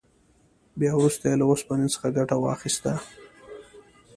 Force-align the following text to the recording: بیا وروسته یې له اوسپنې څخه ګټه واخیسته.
بیا 0.79 0.91
وروسته 0.97 1.23
یې 1.29 1.35
له 1.39 1.45
اوسپنې 1.49 1.87
څخه 1.93 2.07
ګټه 2.17 2.35
واخیسته. 2.39 2.93